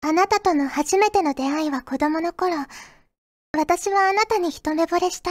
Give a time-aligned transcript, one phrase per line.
[0.00, 2.54] あなたとの初めての出会いは子供の頃、
[3.56, 5.30] 私はあなたに一目惚れした。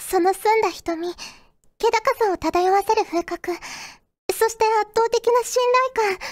[0.00, 1.14] その澄んだ瞳、
[1.78, 3.52] 気高さを漂わせる風格、
[4.32, 5.62] そして圧倒的な信
[5.94, 6.28] 頼感。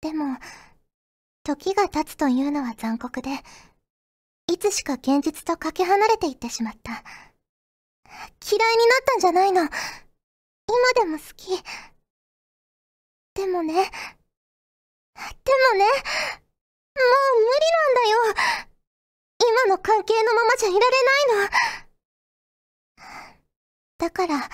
[0.00, 0.38] でも、
[1.44, 3.30] 時が経つというのは残酷で、
[4.52, 7.04] いつしか現実とかけ離れていってしまった。
[8.50, 9.62] 嫌いになったんじゃないの。
[9.62, 9.70] 今
[10.94, 11.62] でも好き。
[13.34, 13.90] でもね、
[15.16, 18.66] でもね、もう無理なんだよ。
[19.38, 20.88] 今の関係のままじゃいられな
[21.22, 21.50] いの。
[23.98, 24.50] だから、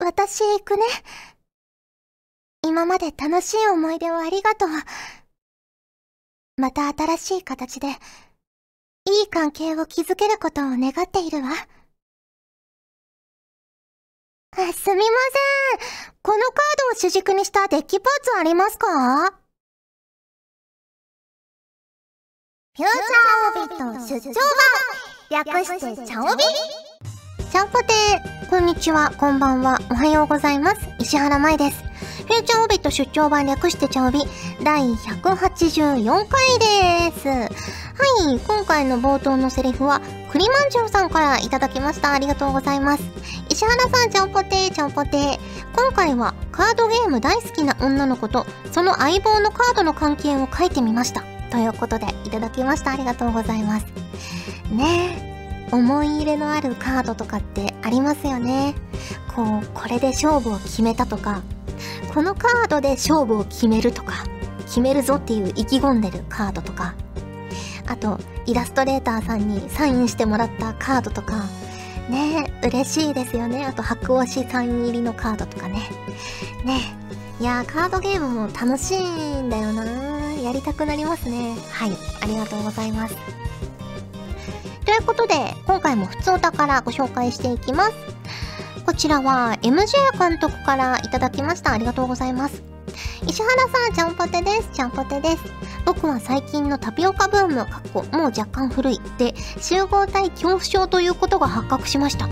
[0.00, 0.84] 私行くね。
[2.62, 4.68] 今まで楽しい思い出をありがとう。
[6.56, 7.88] また新しい形で、
[9.04, 11.50] いい関係を築けることを願っているわ。
[14.54, 16.14] すみません。
[16.22, 16.54] このカー
[16.92, 19.32] ドを主軸にしたデッキパーツありますか？
[22.76, 24.34] フューチャーオビット出張
[25.30, 26.42] 版略してチャオビ
[27.50, 30.80] チャンポテーこんにちは、こんばんは、おはようございます。
[31.00, 31.87] 石原舞です。
[32.28, 34.20] フューチャーオビット出張版略してチャオビ
[34.62, 36.58] 第184回
[37.10, 37.26] です。
[37.26, 37.46] は
[38.30, 42.12] い、今回の冒頭のセリフは、栗まんじゅうさんからいただきました。
[42.12, 43.02] ありがとうございます。
[43.48, 45.38] 石原さん、ちゃんぽてー、ちゃんぽてー。
[45.74, 51.24] 今回は、カードゲーム大好きな女の子と、その相棒のカードの関係を書いてみました。
[51.50, 52.90] ということで、いただきました。
[52.90, 53.86] ありがとうございます。
[54.70, 58.74] ねえ、思い入れのあるカードとかってありますよね。
[59.34, 61.40] こう、これで勝負を決めたとか、
[62.18, 64.24] このカードで勝負を決めるとか、
[64.66, 66.96] 決めるぞっていう意気込んでるカードとか、
[67.86, 71.44] あと、イラストレーターさんにサインしてもらったカードとか、
[72.10, 73.64] ね嬉しいですよね。
[73.64, 75.88] あと、白押しサイン入りのカードとかね。
[76.64, 76.80] ね
[77.38, 79.84] いやー、カードゲームも楽しいんだよな
[80.32, 81.54] やりたくなりますね。
[81.70, 83.14] はい、ありがとうございます。
[84.84, 87.94] ということで、今回も普通お宝ご紹介していきます。
[88.88, 91.72] こちらは MJ 監督からいただきました。
[91.72, 92.62] ありがとうございます。
[93.26, 94.70] 石原さん、ちゃんぽてです。
[94.72, 95.42] ちゃんぽてです。
[95.84, 102.30] 僕は最近のタピオカブーム、かっこもう若干古い、で、集合体恐怖症ということが発覚しました。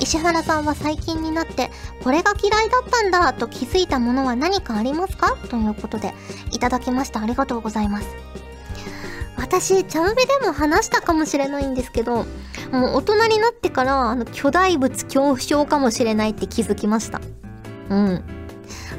[0.00, 1.70] 石原さんは最近になって、
[2.02, 5.36] これが嫌いだったんだと気づいたものは何かありますか？
[5.50, 6.14] ということで、
[6.52, 7.20] いただきました。
[7.20, 8.06] ありがとうございます。
[9.36, 12.24] 私、チャウベでも話したかもしれないんですけど、
[12.72, 17.20] もう大人になってから、あの、巨大物恐怖症かもしれないって気づきました。
[17.90, 18.24] うん。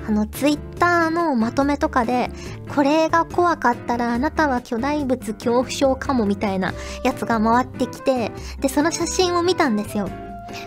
[0.07, 2.29] あの、ツイッターのまとめとかで、
[2.73, 6.73] これが怖かったらあなたは巨大物恐怖症かもみたいな
[7.03, 10.09] やつが回ってきて、で、その写真を見たんですよ。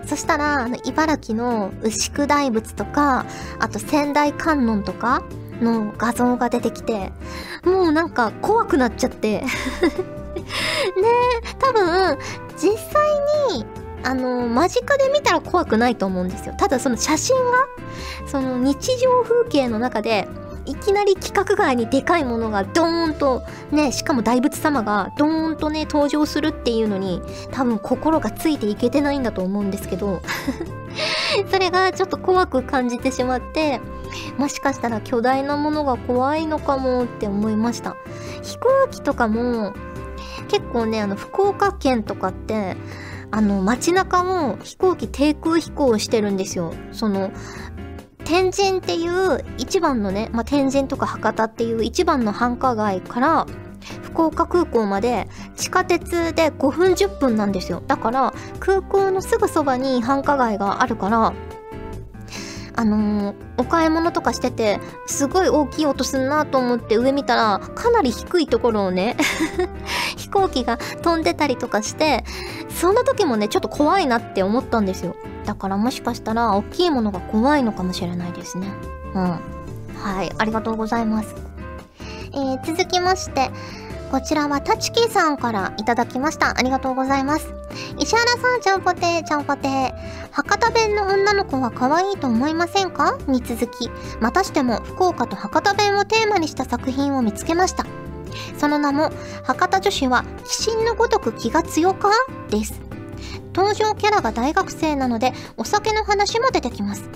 [0.07, 3.27] そしたら、あの、茨城の牛久大仏とか、
[3.61, 5.23] あと仙台観音とか
[5.61, 7.13] の画像が出てきて、
[7.65, 9.45] もうなんか怖くなっちゃって
[10.35, 10.45] で、
[11.59, 12.19] 多分、
[12.57, 13.67] 実際に、
[14.05, 16.55] あの、間近で見たら怖くないと思うんですよ。
[16.57, 17.43] ただその写真が、
[18.27, 20.29] その日常風景の中で、
[20.69, 23.43] いきなり規格外にでかいものがドーンと
[23.73, 30.21] ねしかも大仏様がドーンとね登場するっていうのに多分心がついていけてないんだと思うんですけど
[31.51, 33.81] それがちょっと怖く感じてしまって
[34.37, 37.97] もしかしたら巨大なものが怖いのかもって思いました。
[38.43, 39.75] 飛行機とかも
[40.49, 42.77] 結構ねあの福岡県とかって
[43.31, 46.73] あの街中を飛行機低空飛行してるんですよ。
[46.93, 47.31] その
[48.29, 53.47] 天神っていう一番のね、まあ、天神とか博多っていう一番の繁華街から
[54.03, 57.83] 福岡空港まで地下鉄で5分10分なんですよ。
[57.87, 61.33] だから空港のすぐそばに繁華街があるから
[62.79, 69.17] あのー、お買い物とかしてて、すごい大きい音すんなと思って上見たら、かなり低いところをね
[70.17, 72.25] 飛行機が飛んでたりとかして、
[72.69, 75.17] その時もね、ちょっと怖いなって思ったんですよ。
[75.45, 78.69] だからもしかしたら、大きいものが怖いのかもしれないですね。
[79.13, 79.23] うん。
[79.23, 81.35] はい、ありがとうございます。
[82.33, 83.51] えー、続きまして、
[84.11, 86.59] こちらはタチキさんからいただきました。
[86.59, 87.53] ありがとうございます。
[87.99, 89.93] 石原さん、ちゃんぽて、ちゃんぽて。
[90.33, 93.19] 博多弁の女の子は可愛いと思いませんか？
[93.27, 93.91] に続き、
[94.21, 97.87] またしても福岡と博多弁をテーマにした作品を見つけました。
[98.57, 99.11] その名も、
[99.45, 102.11] 博多女子は、鬼神のごとく気が強か？
[102.49, 102.81] です。
[103.55, 107.11] 登場キャラが大学生なので、お酒の話も出てきます。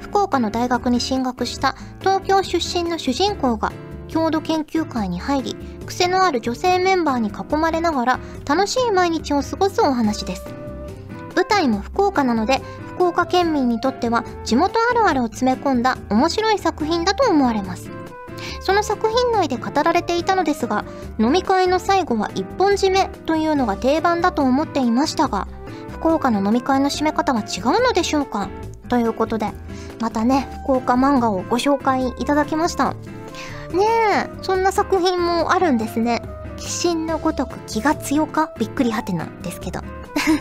[0.00, 3.72] 福岡の大学に進学した東京出身の主人公が
[4.12, 5.56] 郷土研究会に入り
[5.86, 10.44] 癖のある女性メンバーに囲まれながら楽しい毎日を過ごすお話です。
[11.34, 12.60] 舞台も福岡なので
[12.94, 17.90] 福岡県民にとっては地元あるあるを詰め込んだ面白い作品だと思われます。
[18.60, 20.84] その作品内で語られていたのですが
[21.18, 25.48] 飲み会の最後は一本締めというのが定番だと思っていましたが
[25.90, 28.48] 福岡の飲み会の締め方は違うのでしょうか？
[28.88, 29.52] ということで
[30.00, 32.94] またね福岡漫画をご紹介いただきました。
[33.76, 36.22] ねえそんな作品もあるんですね。
[36.58, 38.52] 鬼神のごとく気が強か？
[38.58, 39.80] びっくりはてなんですけど。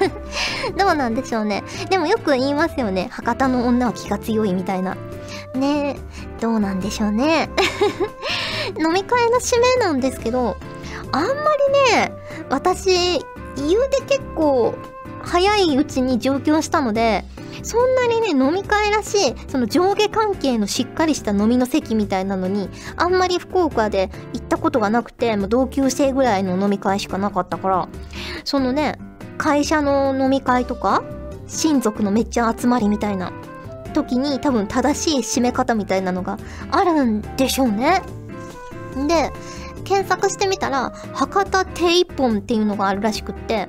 [0.77, 1.63] どうなんでしょうね。
[1.89, 3.07] でもよく言いますよね。
[3.11, 4.95] 博多の女は気が強いみたいな。
[5.55, 5.99] ねえ
[6.41, 7.49] どうなんでしょうね。
[8.77, 10.55] 飲み会の締めなんですけど
[11.11, 12.13] あんまりね
[12.49, 13.19] 私
[13.55, 14.75] 言うて結構
[15.23, 17.23] 早いうちに上京したので
[17.63, 27.89] そんなにね飲み会らしいその上下関係のしっかりした飲みの席みたいなのにあんまり福岡で行ったことがなくてもう同級生ぐらいの飲み会しかなかったから
[28.43, 28.97] そのね
[29.37, 31.03] 会社の飲み会とか
[31.47, 33.31] 親族のめっちゃ集まりみたいな
[33.93, 36.37] 時に多分正しい締め方みたいなのが
[36.71, 38.01] あるんでしょうね。
[39.07, 39.31] で
[39.83, 43.67] 検索してみたら博多手一本っていうのがあるらしくって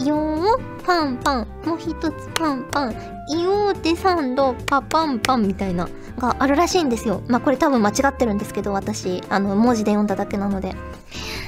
[0.00, 2.92] よーパンパンもう一つパンパン
[3.30, 5.88] イオーテサンドパパンパンみたいな
[6.18, 7.22] があるらしいんですよ。
[7.28, 9.22] まあこれ多分間違ってるんですけど私。
[9.28, 10.74] あの文字で読んだだけなので。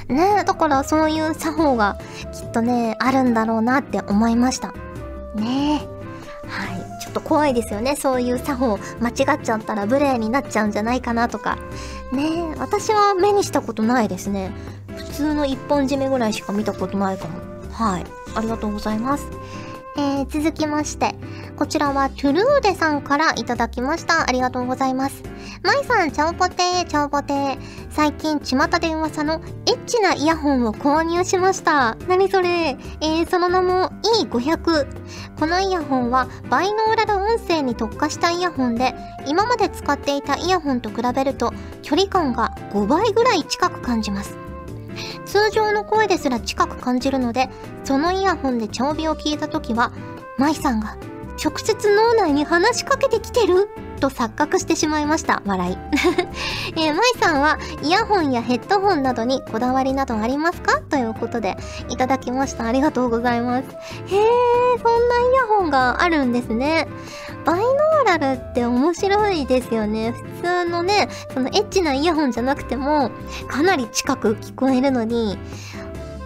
[0.07, 1.97] ねだからそういう作法が
[2.33, 4.73] きっとねあるんだろうなって思いました。
[5.35, 5.97] ねえ。
[6.47, 7.01] はい。
[7.01, 7.95] ちょっと怖いですよね。
[7.95, 11.57] そういう作法間違っちゃったら無礼になっちゃうんじゃないかなとか。
[12.11, 14.51] ねえ私は目にしたことないですね。
[14.95, 17.56] 普通の一本締めぐらいしか見たことないかも。
[17.71, 18.05] はい
[18.35, 19.27] ありがとうございます。
[19.99, 21.15] えー、続きまして、
[21.55, 24.29] こちらはトゥルーデさんからいただきました。
[24.29, 25.23] ありがとうございます。
[25.63, 27.57] マイさん、チャオポテー、チャオポテー。
[27.89, 31.95] 最近、巷で噂のエッチなイヤホンを購入しました。
[32.07, 32.77] 何それ？
[33.01, 33.89] えー、その名も
[34.21, 34.87] E500。
[35.39, 38.93] このイヤホンはバイノーラル音声に特化したイヤホンで、
[39.25, 44.37] 今まで使っていたイヤホンと比べると距離感が5倍ぐらい近く感じます。
[45.25, 47.49] 通常の声ですら近く感じるので、
[47.83, 49.91] そのイヤホンで調尾を聞いた時は、
[50.37, 50.97] 舞さんが
[51.43, 53.69] 直接脳内に話しかけてきてる？
[53.99, 55.41] と錯覚してしまいました。
[55.45, 55.77] 笑い。
[56.77, 60.81] えー、舞さんはイヤホンやヘッドホンなどにこだわりなどありますか？
[60.81, 61.57] ということで
[61.89, 62.65] いただきました。
[62.65, 63.63] ありがとうございます。
[64.05, 64.27] へえ、
[64.83, 66.87] そんなイヤホンがあるんですね。
[67.45, 70.11] バイノーラルって面白いですよね。
[70.11, 73.09] 普通のね、そのエッチなイヤホンじゃなくても
[73.47, 75.39] かなり近く聞こえるのに、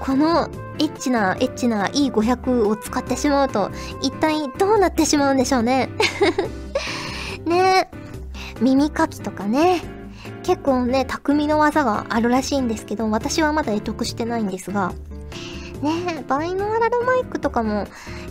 [0.01, 0.49] この
[0.79, 3.69] エッチなエッチな E500 を使ってしまうと
[4.01, 5.89] 一体どうなってしまうんでしょうね。
[7.45, 7.87] ね。
[8.59, 9.81] 耳かきとかね。
[10.41, 14.91] 結構ね匠の技があるらしいんですけど私はまだ得得してないんですが。
[15.81, 17.85] ねバイノーラルマイクとかも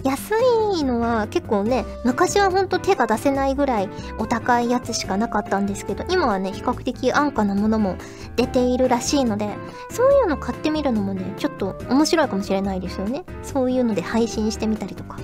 [0.05, 0.33] 安
[0.79, 7.97] いのは結構ね昔はほんと手が出せないぐらいお高いやつしかなかったんですけど今はね比較的安価なものも
[8.37, 9.51] 出ているらしいので
[9.91, 13.25] そういうの買ってみるのもねちょっと面白いかもしれないですよね。
[13.43, 15.19] そういうので配信してみたりとか。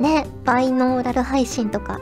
[0.00, 2.00] ねバイノーラル配信とか。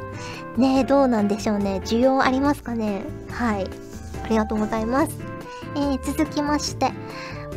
[0.56, 1.80] ねどうなんでしょうね。
[1.84, 3.02] 需要ありますかね？
[3.30, 3.66] はい。
[4.24, 5.16] ありがとうございます。
[5.76, 6.92] えー、続きまして。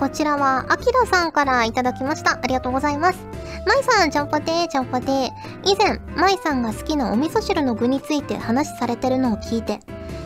[0.04, 2.34] こちらは、アキラさんからいただきました。
[2.34, 3.20] ありがとうございます。
[3.66, 5.30] マイさん、ちゃんぽてー、ちゃんぽてー。
[5.64, 9.80] 以前、マイさんが好きなお味噌汁の具について話されてるのを聞いて、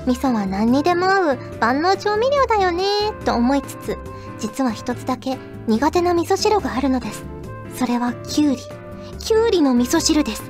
[0.07, 3.99] 味噌は何にでも合う万能調味料だよねーと思いつつ、
[4.39, 7.23] 実は一つだけ苦手な味噌汁があるのです。
[7.75, 8.57] それはキュウリ。
[9.19, 10.41] キュウリの味噌汁です。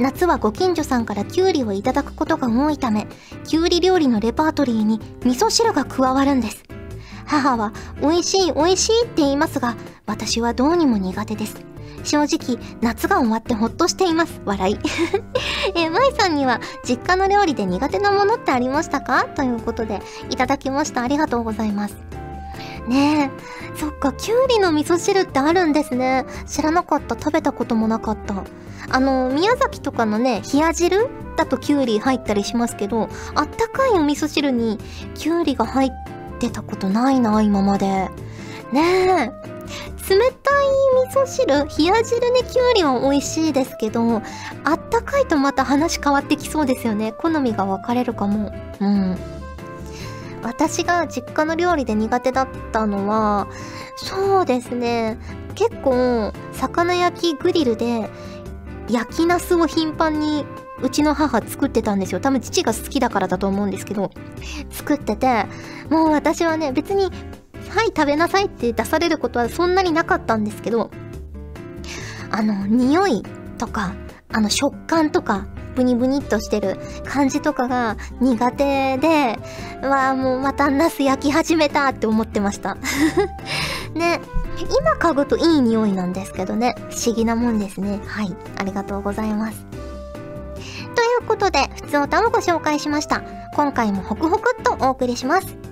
[0.00, 3.06] 夏はご近所さんからキュウリをいただくことが多いため、
[3.44, 6.64] キュウリ料理のレパートリーに味噌汁が加わるんです。
[7.26, 11.56] 母は美味しい美味しいって言いますが、私はどうにも苦手です。
[12.04, 14.40] 正直、夏が終わってほっとしています。
[14.44, 14.78] 笑い。
[15.74, 19.24] え、舞さんには、実家の料理で苦手なものってありましたか？
[19.24, 21.02] ということで、いただきました。
[21.02, 21.96] ありがとうございます。
[22.86, 23.32] ね
[23.74, 23.76] え。
[23.76, 26.24] そっか、きゅうりの味噌汁ってあるんですね。
[26.46, 27.16] 知らなかった。
[27.16, 28.44] 食べたこともなかった。
[28.88, 31.08] あの、宮崎とかのね、冷や汁？
[31.36, 34.78] だときゅうり入ったりしますけど、あったかいお味噌汁に
[35.14, 35.90] きゅうりが入っ
[36.38, 37.86] てたことないな、今まで。
[38.72, 39.56] ねえ。
[40.08, 40.66] 冷たい
[41.08, 44.22] 味噌汁冷や汁ねきゅうりは美味しいですけど
[44.64, 49.18] あったかいとまた話変わってきそうですよね好みが分かれるかもうん
[50.42, 53.48] 私が実家の料理で苦手だったのは
[53.96, 55.18] そうですね
[55.56, 58.08] 結構魚焼きグリルで
[58.88, 60.44] 焼きナスを頻繁に
[60.82, 62.20] うちの母作ってたんですよ。
[62.20, 64.10] 多分父が好きだからだと思うんですけど、
[64.70, 65.46] 作ってて、
[65.90, 67.10] もう私はね、別に
[67.76, 70.90] はい食べなさいって出されることはそんなになかったんですけど
[72.30, 73.22] あの匂い
[73.58, 73.94] とか
[74.30, 79.38] あの食感とかブニブニっとしてる感じとかが苦手で、
[79.82, 82.78] わあもうまたナス焼き始めたって思ってました。
[83.92, 84.22] ね、
[84.80, 88.00] 今嗅ぐといい匂いなんですけどね、不思議なもんですね。
[88.06, 89.66] はい、ありがとうございます。
[90.96, 93.22] ということで、普通歌をご紹介しました。
[93.54, 95.46] 今回もホクホクっとお送りします。
[95.46, 95.62] ねえね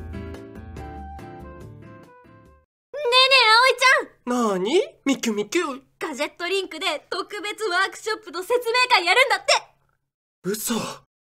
[3.33, 4.49] え、葵ちゃん。
[4.49, 5.81] なーにミキュミキュ。
[5.99, 9.47] ガジェットリンクで特別ワークショップの説明会やるんだって。
[10.45, 10.75] 嘘。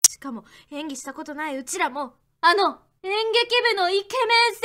[0.08, 4.62] しかも演技したことないうちらも、あの演劇部のイケメン先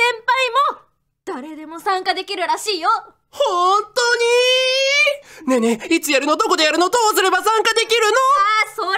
[0.72, 0.82] 輩も
[1.24, 2.88] 誰でも参加できるらしいよ
[3.36, 6.36] 本当にねえねえ、いつやるの？
[6.36, 6.88] どこでやるの？
[6.88, 8.08] どうすれば参加できるの？
[8.08, 8.12] あ
[8.66, 8.94] あ、それは、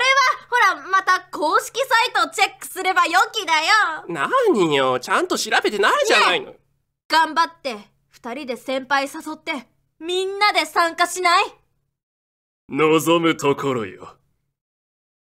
[0.49, 4.05] ほら、また公式サイトチェックすればよきだよ。
[4.09, 6.53] 何よ、ちゃんと調べてないじゃないの。
[6.53, 6.59] ね、
[7.09, 7.77] 頑張って、
[8.09, 9.67] 二人で先輩誘って、
[10.01, 11.45] みんなで参加しない？
[12.71, 14.17] 望むところよ。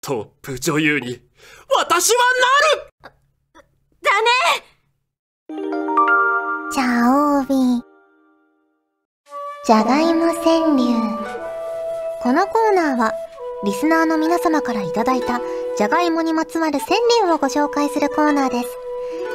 [0.00, 1.20] トップ女優に、
[1.76, 2.25] 私は
[3.02, 3.16] なる！
[4.00, 4.28] だね
[6.70, 7.88] じゃあ、オービー。
[9.68, 10.94] じゃがいも川柳。
[12.22, 13.12] このコーナーは、
[13.66, 18.68] リスナーの皆様からいいた、じゃがいもにまつわる川柳をご紹介するコーナーです。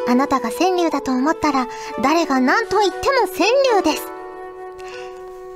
[0.08, 1.68] あなたが川柳だと思ったら、
[2.02, 3.48] 誰が何と言っても川
[3.78, 4.08] 柳です。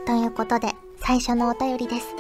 [0.06, 2.16] ということで、最初のお便りです。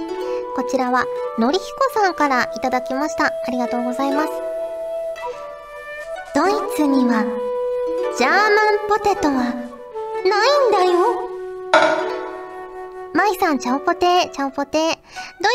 [0.55, 1.05] こちらは、
[1.37, 3.25] のりひこさんからいただきました。
[3.25, 4.29] ありがとうございます。
[6.33, 7.23] ドイツには、
[8.17, 8.49] ジャーマン
[8.89, 12.16] ポテトは、ないんだよ。
[13.17, 14.81] マイさん、チャオポテー、チャオポテー。
[14.81, 14.95] ドイ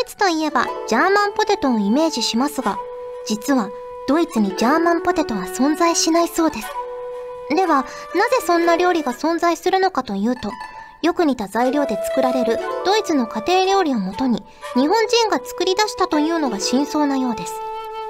[0.05, 2.77] ツといえば、ジャーマンポテトをイメージしますが、
[3.25, 3.69] 実は、
[4.05, 6.67] ドイツにジャーマンポテトは存在しないそうです。
[7.55, 7.87] では、なぜ
[8.45, 10.51] そんな料理が存在するのかというと、
[11.03, 14.43] よく似た材料で作られるドイツの家庭料理をもとに
[14.73, 17.53] 日本人が作り出したというのが真相なようです。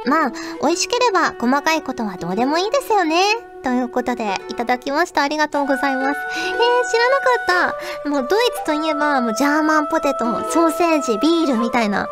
[0.06, 0.32] まあ、
[0.64, 3.53] 美味しければ細かいことはどうでもいいですよね。
[3.64, 5.24] ということで、いただきました。
[5.24, 6.20] ありがとうございます。
[6.38, 8.10] えー、知らなかった。
[8.10, 12.10] もうドイツといえば、もうジャーマンポテト、ソーセージ、ビールみたいな、ね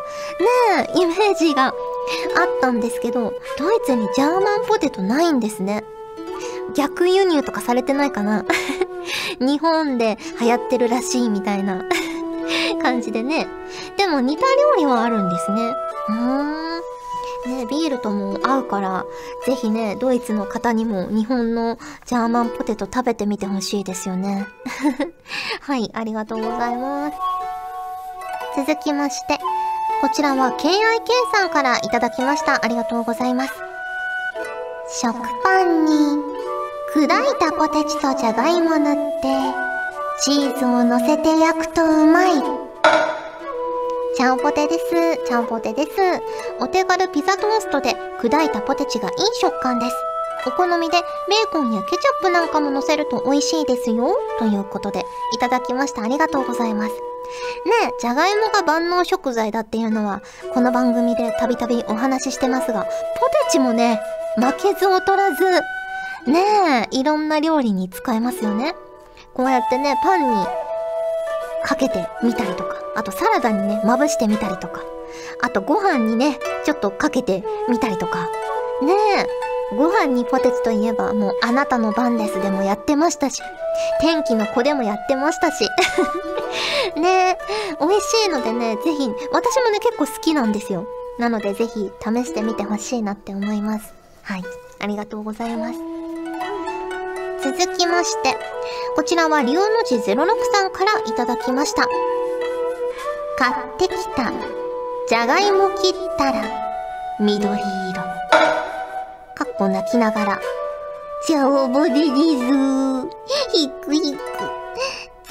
[0.96, 1.74] え、イメージがあっ
[2.62, 5.84] たんですけど、ドイツにジャーマンポテトないんですね。
[6.74, 8.46] 逆輸入とかされてないかな
[9.38, 11.84] 日本で流行ってるらしいみたいな
[12.80, 13.46] 感じでね。
[13.98, 15.74] でも似た料理はあるんですね。
[16.08, 16.91] うーん。
[17.46, 19.04] ね、ビールとも合うから、
[19.46, 24.46] ぜひね、ドイツの方にも日本のジャーマンポテト食べてみてほしいですよね。
[25.62, 27.16] はい、ありがとうございます。
[28.56, 29.38] 続きまして、
[30.00, 30.70] こちらは KIK
[31.32, 32.64] さんからいただきました。
[32.64, 33.52] ありがとうございます。
[35.00, 35.92] 食パンに
[36.94, 37.08] 砕い
[37.40, 39.72] たポテチとじゃがいも塗って、
[40.22, 42.61] チーズを乗せて焼くとうまい。
[44.14, 45.26] ちゃんポテです。
[45.26, 45.90] ちゃんポテです。
[46.60, 49.96] お手軽ピザトーストで砕いたポテチがいい食感です。
[50.46, 54.16] お好みでベーコンやケチャップなんかも乗せると美味しいですよ。
[54.38, 55.04] ということで、
[55.34, 56.02] いただきました。
[56.02, 56.92] ありがとうございます。
[56.92, 56.98] ね
[57.88, 60.20] え、じゃがいもが万能食材だっていうのは、
[60.52, 62.92] この番組でたびたびお話ししてますが、ポテ
[63.52, 64.00] チもね、
[64.36, 65.44] 負けず劣らず、
[66.26, 68.74] ねえ、いろんな料理に使えますよね。
[69.34, 70.46] こうやってね、パンに
[71.64, 74.82] かけてみたりとか、あとサラダにね、まぶしてみたりとか、
[75.40, 78.28] あとご飯にね、ちょっとかけてみたりとか。
[78.82, 78.92] ね
[79.72, 83.42] え、ご飯にポテチといえばもうあなたの番ですでもやってましたし、
[84.00, 85.68] 天気の子でもやってましたし。
[86.96, 87.38] ねえ、
[87.80, 90.86] 美味しいのでね、ぜひ、私もね結構好きなんですよ。
[91.18, 93.94] なのでぜひ試してみてほしいなって思います。
[94.22, 94.44] はい。
[94.80, 95.78] ありがとうございます。
[97.42, 98.36] 続きまして、
[98.94, 101.86] こちらはリオの字06さんからいただきました。
[103.38, 104.30] 買ってきた、
[105.08, 106.44] じゃがいも切ったら、
[107.18, 107.62] 緑色。
[109.34, 110.40] かっこ泣きながら、
[111.26, 113.08] じゃおぼでりずー。
[113.52, 114.61] ひくひく。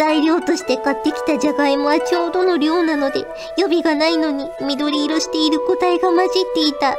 [0.01, 3.19] 材料として買ってきたじゃがいもはちょうどの量なので、
[3.55, 6.89] 予備がないのに緑色している個体が混じっていた。
[6.89, 6.97] うー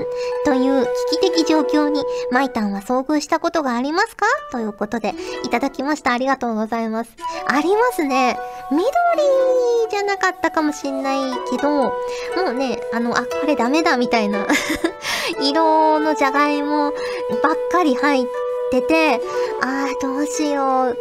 [0.00, 0.04] ん。
[0.46, 4.24] という危機的状況に、マイタンは遭遇したことがありますか？
[4.52, 5.14] ということで、
[5.44, 6.14] いただきました。
[6.14, 7.10] ありがとうございます。
[7.46, 8.38] ありますね。
[8.70, 8.86] 緑
[9.90, 11.18] じゃなかったかもしんない
[11.50, 11.92] けど、も
[12.48, 14.46] うね、あの、あ、これダメだみたいな
[15.42, 16.90] 色のじゃがいも
[17.42, 18.26] ばっかり入っ
[18.70, 19.20] てて、
[19.60, 20.98] あーどうしよう。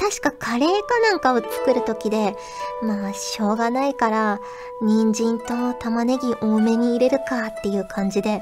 [0.00, 2.34] 確かカレーかなんかを作るときで、
[2.82, 4.40] まあ、しょうがないから、
[4.80, 8.40] 人参と玉ねぎ多めに入れるかっていう感じで。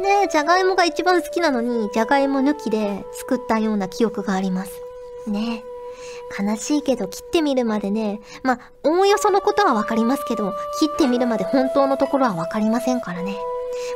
[0.00, 4.72] ねじゃがいもが一番好きなのに、じゃがいも抜きで作ったような記憶があります。
[5.26, 5.62] ね
[6.38, 13.36] 悲しいけど切ってみるまでね、まあ、おおよそのことはわかりますけど、切ってみるまで本当のところはわかりませんからね。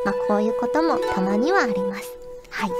[0.04, 2.18] まあ、こういうこともたまにはあります。
[2.50, 2.70] はい。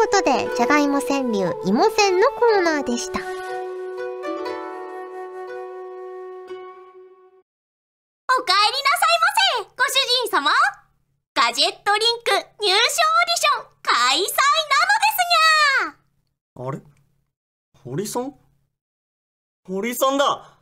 [0.00, 3.18] ということで、じゃがいも川柳、芋川のコーナーでした。
[3.18, 3.32] お帰りな
[8.96, 9.26] さいま
[9.58, 9.92] せご主
[10.24, 10.50] 人様。
[11.34, 12.76] ガジェットリンク入賞オーディ
[13.36, 15.86] ション開催なのですにゃ。
[16.66, 16.80] あれ？
[17.84, 18.34] 堀さん？
[19.68, 20.56] 堀さんだ。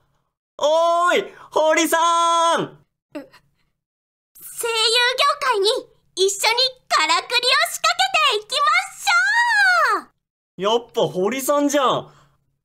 [0.59, 2.85] おーい堀さん。
[3.14, 3.23] 声優業
[5.40, 5.68] 界に
[6.16, 6.33] 一緒に
[6.88, 7.38] からくりを
[7.71, 8.56] 仕掛けていきま
[8.94, 10.08] しょ
[10.58, 10.62] う。
[10.62, 12.12] やっぱ堀さんじゃん。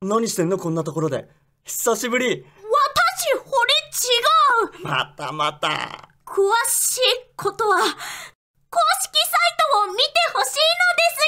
[0.02, 1.30] 何してんのこんなところで。
[1.64, 2.28] 久しぶり。
[2.28, 3.74] 私堀
[4.80, 4.84] 違う。
[4.84, 6.10] またまた。
[6.26, 7.02] 詳しい
[7.38, 7.96] ことは公式サイ
[9.72, 10.04] トを見て
[10.34, 11.24] ほしいのです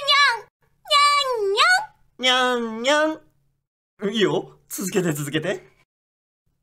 [2.27, 2.31] にゃん。
[2.31, 3.11] にゃんにゃん。
[3.13, 4.57] にゃんいいよ。
[4.67, 5.75] 続けて続けて。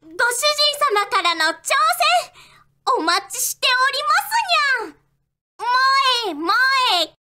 [0.02, 0.18] ご主人
[0.94, 1.72] 様からの挑戦
[2.98, 4.96] お待ちしておりますにゃん。
[5.56, 5.70] 萌
[6.28, 6.52] え萌
[7.16, 7.21] え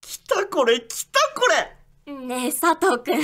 [0.00, 1.48] キューン来たこれ来たこ
[2.06, 2.12] れ。
[2.26, 3.20] ねえ佐藤くん。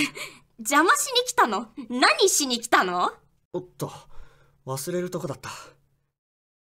[0.59, 1.69] 邪魔しに来たの？
[1.89, 3.13] 何しに来たの？
[3.53, 3.91] おっと
[4.67, 5.51] 忘れるとこだった。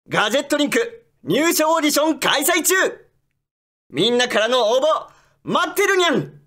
[0.07, 2.75] ガジェットリンク入賞オーディション開催中。
[3.89, 4.81] みんなからの応募
[5.43, 6.41] 待ってるにゃん。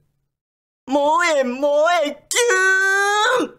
[0.87, 1.66] 萌え萌
[2.04, 3.58] えキューン。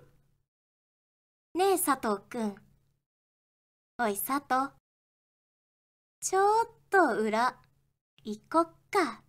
[1.55, 2.55] ねえ佐藤くん。
[3.99, 4.71] おい佐藤。
[6.21, 7.55] ちょっと裏、
[8.25, 9.21] 行こっか。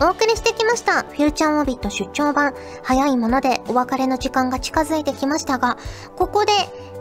[0.00, 1.02] お送りしてきました。
[1.02, 2.54] フューチャーオービット出張版。
[2.82, 5.76] 早いものでお別れの時間が近づいてきましたが、
[6.16, 6.52] ここで、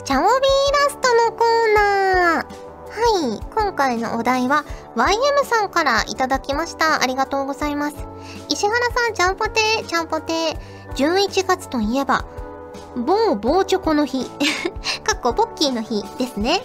[0.03, 2.71] チャオビーラストのコーナー。
[2.91, 3.39] はい。
[3.55, 4.65] 今回のお題は、
[4.95, 7.01] YM さんからいただきました。
[7.01, 7.95] ありがとうございます。
[8.49, 10.81] 石原さん、ちゃんぽてー、ちゃんぽてー。
[10.93, 12.25] 11月といえば、
[12.95, 14.29] 某某チョコの日
[15.03, 16.61] かっこポッキーの日ですね。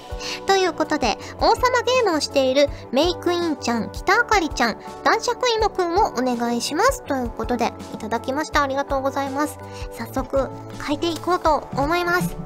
[0.47, 7.03] ということで、王様ゲームをしているメイクインちゃん、北あかりちゃん、男爵芋くんをお願いします。
[7.03, 8.63] ということで、いただきました。
[8.63, 9.59] ありがとうございます。
[9.93, 10.49] 早速、
[10.87, 12.37] 書いていこうと思います。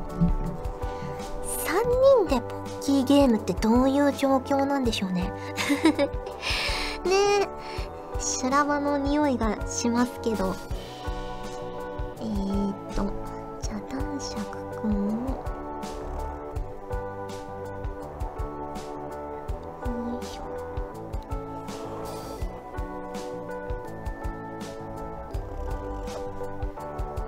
[1.65, 5.33] 3人でポッキーゲームってどういう状況なんでしょうね。
[7.05, 7.49] ねえ、
[8.19, 10.55] 修羅場の匂いがしますけど。
[12.21, 13.30] えーっと、
[14.21, 14.45] 釈
[14.81, 15.31] くんを
[19.87, 20.43] よいしょ。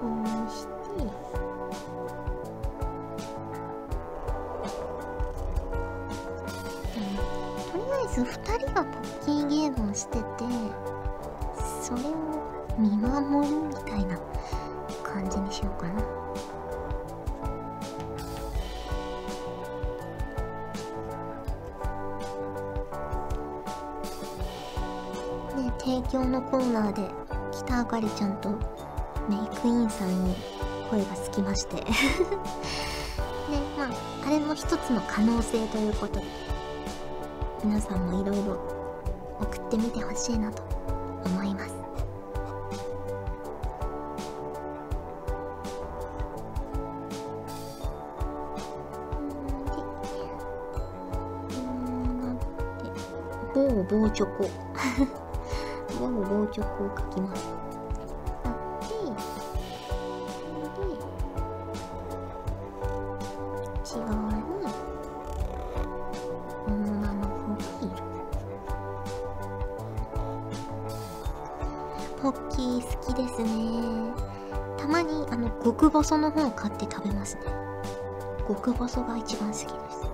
[0.00, 0.06] こ
[0.46, 0.70] うして
[7.70, 8.24] とりあえず2
[8.58, 10.24] 人がポッキーゲームをしてて
[11.82, 12.21] それを
[26.52, 27.08] コーナーで
[27.50, 28.50] 北あかりちゃんと
[29.26, 30.36] メイクインさんに
[30.90, 31.76] 声がつきまして。
[31.80, 31.82] ね
[33.78, 33.88] まあ
[34.26, 36.26] あれも一つの可能性ということで
[37.64, 38.60] 皆さんもいろいろ
[39.40, 40.62] 送ってみてほしいなと
[41.24, 41.72] 思います。
[53.54, 55.12] 某某チョコ。
[56.06, 57.46] を棒直を書きます。
[58.88, 58.94] で、
[63.82, 64.40] 内側に
[66.66, 68.02] 女の子がいる。
[72.20, 73.48] ポッキー好きですね。
[74.78, 77.42] たまにあの極細の方を買って食べますね。
[78.46, 80.11] 極細が一番好きです。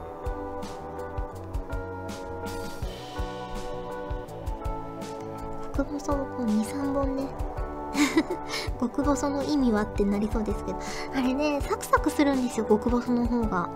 [5.78, 7.28] 極細をこう23本ね。
[8.80, 10.78] 極細の意味はってなりそうですけど。
[11.14, 13.70] あれねサクサクするんですよ極細の方が。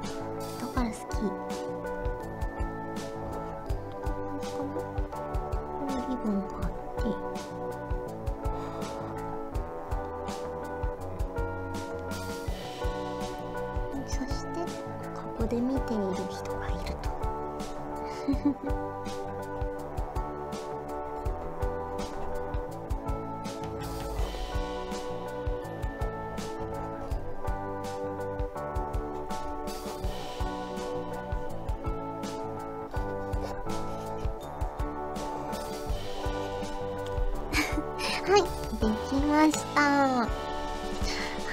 [39.42, 39.80] ました。
[39.80, 40.28] は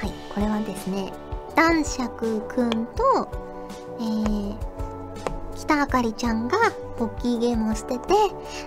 [0.05, 1.11] いこれはですね
[1.55, 3.27] 男爵くんと
[3.99, 4.55] えー、
[5.55, 6.57] 北あかりちゃんが
[6.97, 8.13] ポッキーゲームをしてて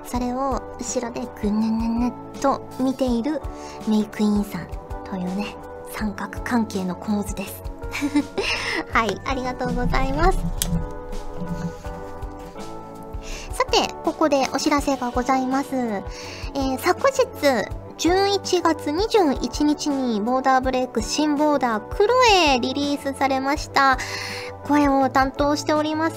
[0.05, 3.41] それを後ろでぐぬぬぬっと見ている
[3.89, 4.69] メイクインさん
[5.05, 5.57] というね
[5.91, 7.63] 三角関係の構図です。
[8.93, 10.39] はいありがとうございます。
[13.53, 22.13] さてここでお知らせがございます、えー、昨日11月21日にボーダーブレイク新ボーダークロ
[22.53, 23.97] エリリースされました。
[24.65, 26.17] 声を担当しております。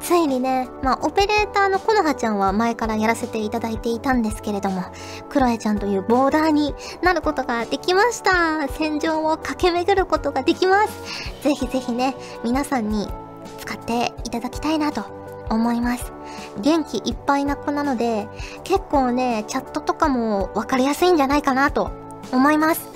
[0.00, 4.84] ついにね、まあ、オペレーターのコノハちゃんは前からやらせていただいていたんですけれども、
[5.30, 8.68] クロエちゃんというボーダーになることができました。
[8.68, 11.42] 戦場を駆け巡ることができます。
[11.42, 13.08] ぜひぜひね、皆さんに
[13.56, 15.17] 使っていただきたいなと
[15.50, 16.12] 思います。
[16.60, 18.28] 元気いっぱいな子なので、
[18.64, 21.90] 結構ね、チャットとかも分かりやすいんじゃないかなと
[22.32, 22.88] 思います。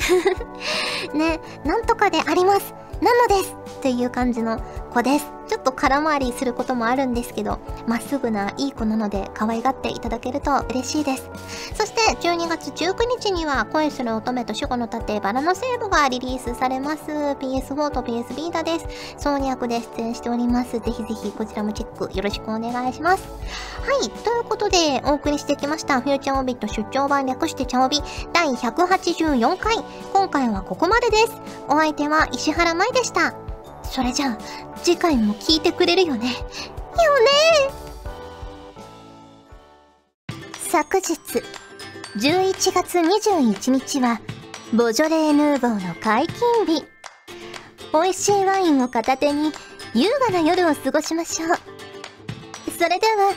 [1.14, 2.74] ね、なんとかであります。
[3.00, 4.60] なのですっていう感じの
[4.92, 5.32] 子です。
[5.48, 11.30] ちょっと空回りすることもあるんですけど、まっすぐないい子なので可愛がっていただけると嬉しいです。
[11.74, 17.02] そして12月19日には恋する乙女と守護の盾バラのセーブがリリースされます。
[17.10, 18.86] PS4 と PS ビータです。
[19.18, 20.78] ソーニ役で出演しております。
[20.78, 23.24] ぜひぜひこちらもチェックよろしくお願いします。
[23.82, 28.00] はい、ということでお送りしてきましたフューチャーオビット出張版略してチャオビ
[28.32, 29.76] 第184回。
[30.12, 31.32] 今回はここまでです。
[31.68, 33.51] お相手は石原舞でした。
[33.92, 34.38] それじゃあ、
[34.82, 36.28] 次回も聞いてくれるよね。
[36.28, 36.38] よね
[40.56, 41.12] 昨日、
[42.16, 44.18] 11月21日は、
[44.72, 46.86] ボジョレーヌーボーの解禁日。
[47.92, 49.52] 美味しいワインを片手に、
[49.92, 51.48] 優雅な夜を過ごしましょう。
[52.70, 53.34] それでは、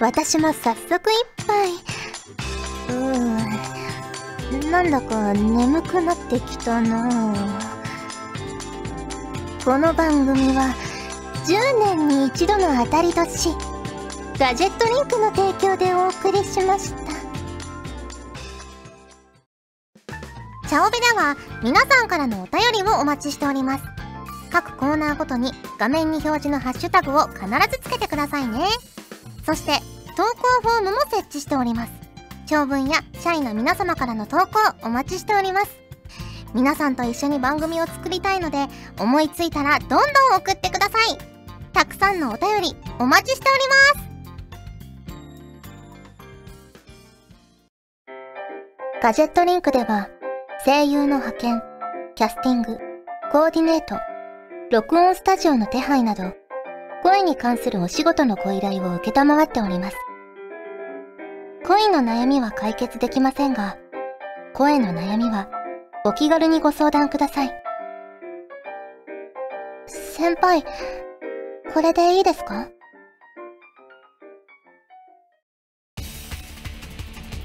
[0.00, 1.74] 私も早速一杯。
[2.88, 7.81] うーん、なんだか眠くなってきたなぁ。
[9.64, 10.74] この番組は
[11.46, 13.50] 10年に一度の当たり年
[14.36, 17.12] ガジェットリンクの提供でお送りしました。
[20.68, 23.84] チャオベでは皆さんからのお便りをお待ちしております。
[24.50, 28.66] 各コーナーごとに画面に表示のハッシュタグを必ずつけてくださいね。
[29.46, 29.78] そして
[30.16, 31.92] 投稿フォームも設置しております。
[32.46, 35.81] 長文や社員の皆様からの投稿お待ちしております。
[36.54, 38.66] 皆さんと一緒に番組を作りたいので
[38.98, 40.00] 思いついたらどんどん
[40.36, 41.18] 送ってください。
[41.72, 44.12] たくさんのお便りお待ちしております。
[49.02, 50.08] ガジェットリンクでは
[50.64, 51.62] 声優の派遣
[52.14, 52.78] キャスティング
[53.32, 53.96] コーディネート
[54.70, 56.34] 録音スタジオの手配など
[57.02, 59.96] 声に関するお仕事のご依頼を承っております。
[61.66, 63.76] 恋の悩みは解決できませんが
[64.52, 65.48] 声の悩みは
[66.04, 67.52] お気軽にご相談ください。
[69.86, 70.64] 先輩、
[71.72, 72.68] これでいいですか？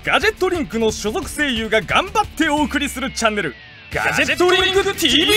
[0.04, 3.54] ガジェットリンクの所属声優が頑張ってお送りするチャンネル
[3.93, 5.34] ガジェットリンク TV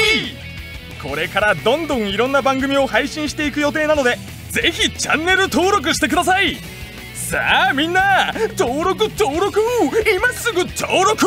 [1.03, 4.17] これからどんどんいろんな番組を配信していく予定なので
[4.51, 6.57] ぜひチャンネル登録してください。
[7.15, 9.61] さあみんな登録登録。
[10.15, 11.27] 今すぐ登録